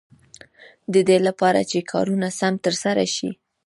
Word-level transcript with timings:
د 0.93 0.95
دې 1.07 1.17
لپاره 1.27 1.59
چې 1.69 1.87
کارونه 1.91 2.27
سم 2.39 2.53
تر 2.65 2.73
سره 2.83 3.03
شي. 3.15 3.29